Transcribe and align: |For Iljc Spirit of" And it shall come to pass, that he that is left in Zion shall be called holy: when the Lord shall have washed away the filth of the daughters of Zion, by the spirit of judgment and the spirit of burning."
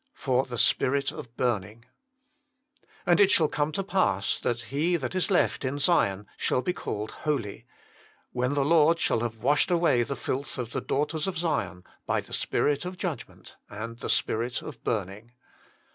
|For 0.15 0.47
Iljc 0.47 0.57
Spirit 0.57 1.11
of" 1.11 1.27
And 3.05 3.19
it 3.19 3.29
shall 3.29 3.47
come 3.47 3.71
to 3.73 3.83
pass, 3.83 4.39
that 4.39 4.61
he 4.61 4.95
that 4.95 5.13
is 5.13 5.29
left 5.29 5.63
in 5.63 5.77
Zion 5.77 6.25
shall 6.37 6.63
be 6.63 6.73
called 6.73 7.11
holy: 7.11 7.67
when 8.31 8.55
the 8.55 8.65
Lord 8.65 8.97
shall 8.97 9.19
have 9.19 9.43
washed 9.43 9.69
away 9.69 10.01
the 10.01 10.15
filth 10.15 10.57
of 10.57 10.71
the 10.71 10.81
daughters 10.81 11.27
of 11.27 11.37
Zion, 11.37 11.83
by 12.07 12.19
the 12.19 12.33
spirit 12.33 12.83
of 12.83 12.97
judgment 12.97 13.57
and 13.69 13.99
the 13.99 14.09
spirit 14.09 14.63
of 14.63 14.83
burning." 14.83 15.33